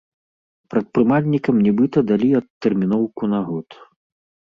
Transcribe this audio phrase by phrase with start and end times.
[0.73, 3.67] Прадпрымальнікам нібыта далі адтэрміноўку на год.